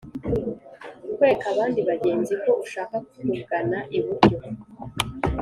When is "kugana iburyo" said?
3.13-4.37